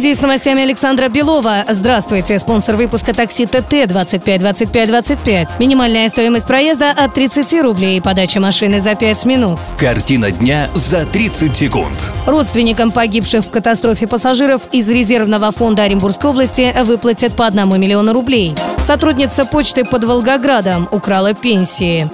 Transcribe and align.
Студии 0.00 0.14
с 0.14 0.22
новостями 0.22 0.62
Александра 0.62 1.10
Белова. 1.10 1.66
Здравствуйте. 1.68 2.38
Спонсор 2.38 2.76
выпуска 2.76 3.12
такси 3.12 3.44
ТТ 3.44 3.86
25 3.86 4.40
25 4.40 4.88
25. 4.88 5.60
Минимальная 5.60 6.08
стоимость 6.08 6.46
проезда 6.46 6.88
от 6.90 7.12
30 7.12 7.60
рублей. 7.60 8.00
Подача 8.00 8.40
машины 8.40 8.80
за 8.80 8.94
5 8.94 9.26
минут. 9.26 9.58
Картина 9.78 10.30
дня 10.30 10.70
за 10.74 11.04
30 11.04 11.54
секунд. 11.54 12.14
Родственникам 12.24 12.92
погибших 12.92 13.44
в 13.44 13.50
катастрофе 13.50 14.06
пассажиров 14.06 14.62
из 14.72 14.88
резервного 14.88 15.52
фонда 15.52 15.82
Оренбургской 15.82 16.30
области 16.30 16.74
выплатят 16.82 17.36
по 17.36 17.46
1 17.46 17.78
миллиону 17.78 18.14
рублей. 18.14 18.54
Сотрудница 18.78 19.44
почты 19.44 19.84
под 19.84 20.04
Волгоградом 20.04 20.88
украла 20.92 21.34
пенсии. 21.34 22.08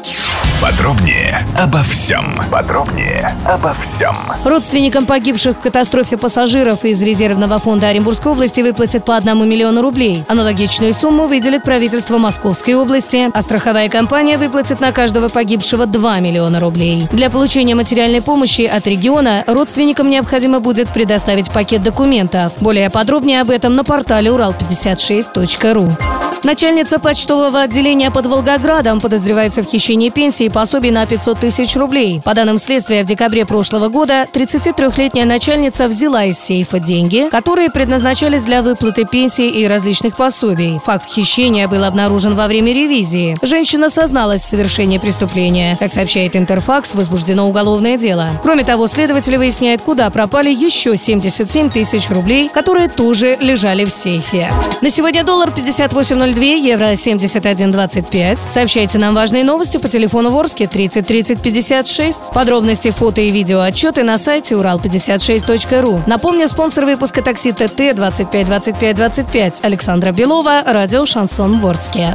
Подробнее 0.63 1.47
обо 1.59 1.83
всем. 1.83 2.41
Подробнее 2.51 3.31
обо 3.45 3.75
всем. 3.75 4.17
Родственникам 4.45 5.05
погибших 5.05 5.59
в 5.59 5.61
катастрофе 5.61 6.17
пассажиров 6.17 6.85
из 6.85 7.03
резервного 7.03 7.59
фонда 7.59 7.89
Оренбургской 7.89 8.33
области 8.33 8.63
выплатят 8.63 9.05
по 9.05 9.17
1 9.17 9.49
миллиону 9.49 9.83
рублей. 9.83 10.25
Аналогичную 10.29 10.95
сумму 10.95 11.27
выделит 11.27 11.63
правительство 11.63 12.17
Московской 12.17 12.75
области, 12.75 13.29
а 13.33 13.43
страховая 13.43 13.91
компания 13.91 14.39
выплатит 14.39 14.81
на 14.81 14.93
каждого 14.93 15.29
погибшего 15.29 15.85
2 15.87 16.21
миллиона 16.21 16.59
рублей. 16.59 17.07
Для 17.13 17.29
получения 17.29 17.75
материальной 17.75 18.23
помощи 18.23 18.63
от 18.63 18.87
региона 18.87 19.45
родственникам 19.47 20.09
необходимо 20.09 20.61
будет 20.61 20.89
предоставить 20.89 21.51
пакет 21.51 21.83
документов. 21.83 22.55
Более 22.61 22.89
подробнее 22.89 23.43
об 23.43 23.51
этом 23.51 23.77
на 23.77 23.85
портале 23.85 24.31
урал56.ру. 24.31 26.26
Начальница 26.47 27.01
почтового 27.01 27.63
отделения 27.63 28.13
под 28.13 28.27
Волгоградом 28.27 29.01
подозревается 29.01 29.65
в 29.65 29.67
хищении 29.67 30.11
пенсии 30.11 30.47
и 30.47 30.49
пособий 30.49 30.93
на 30.93 31.05
500 31.05 31.41
тысяч 31.41 31.75
рублей. 31.75 32.23
По 32.25 32.35
данным 32.35 32.59
следствия, 32.59 33.03
в 33.03 33.07
декабре 33.07 33.45
прошлого 33.45 33.89
года 33.89 34.29
33-летняя 34.33 35.25
начальница 35.25 35.89
взяла 35.89 36.23
из 36.23 36.39
сейфа 36.39 36.79
деньги, 36.79 37.29
которые 37.33 37.69
предназначались 37.69 38.45
для 38.45 38.63
выплаты 38.63 39.07
пенсии 39.07 39.49
и 39.49 39.67
различных 39.67 40.17
пособий. 40.17 40.79
Факт 40.85 41.11
хищения 41.11 41.67
был 41.67 41.83
обнаружен 41.83 42.37
во 42.37 42.47
время 42.47 42.73
ревизии. 42.73 43.37
Женщина 43.43 43.91
созналась 43.91 44.43
в 44.43 44.49
совершении 44.49 44.99
преступления. 44.99 45.77
Как 45.81 45.93
сообщает 45.93 46.37
Интерфакс, 46.37 46.95
возбуждено 46.95 47.49
уголовное 47.49 47.97
дело. 47.97 48.29
Кроме 48.45 48.63
того, 48.63 48.87
следователи 48.87 49.37
выясняют, 49.37 49.83
куда 49.83 50.09
пропали 50.11 50.51
еще 50.51 50.97
77 50.97 51.71
тысяч 51.71 52.09
рублей, 52.09 52.49
которые 52.49 52.87
тоже 52.87 53.37
лежали 53.41 53.85
в 53.85 53.91
сейфе. 53.91 54.49
На 54.81 54.91
сегодня 54.91 55.25
доллар 55.25 55.49
58.02, 55.49 56.36
евро 56.45 56.93
71.25. 56.93 58.51
Сообщайте 58.51 58.99
нам 58.99 59.15
важные 59.15 59.45
новости 59.45 59.79
по 59.79 59.89
телефону 59.89 60.31
Ворске 60.31 60.67
30 60.67 61.07
30 61.07 61.41
56. 61.41 62.33
Подробности, 62.33 62.91
фото 62.91 63.21
и 63.21 63.31
видео 63.31 63.61
отчеты 63.61 64.03
на 64.03 64.19
сайте 64.19 64.55
урал56.ру. 64.55 66.03
Напомню, 66.07 66.49
спонсор 66.49 66.85
выпуска 66.85 67.23
такси 67.23 67.53
ТТ 67.53 67.95
25 67.95 68.47
25 68.47 68.97
25 68.97 69.65
Александра 69.65 70.13
Белова, 70.13 70.63
радио 70.67 71.07
«Шансон 71.07 71.61
Ворске». 71.61 72.15